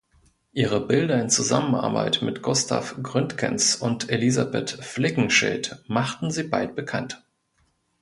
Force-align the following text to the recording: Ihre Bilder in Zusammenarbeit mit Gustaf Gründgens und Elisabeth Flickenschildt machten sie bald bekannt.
Ihre 0.51 0.83
Bilder 0.83 1.21
in 1.21 1.29
Zusammenarbeit 1.29 2.23
mit 2.23 2.41
Gustaf 2.41 2.95
Gründgens 3.03 3.75
und 3.75 4.09
Elisabeth 4.09 4.71
Flickenschildt 4.71 5.77
machten 5.87 6.31
sie 6.31 6.41
bald 6.41 6.73
bekannt. 6.75 7.23